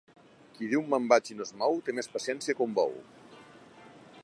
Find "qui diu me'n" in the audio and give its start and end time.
0.53-1.05